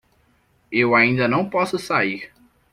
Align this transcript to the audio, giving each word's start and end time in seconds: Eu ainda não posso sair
Eu 0.71 0.95
ainda 0.95 1.27
não 1.27 1.47
posso 1.47 1.77
sair 1.77 2.33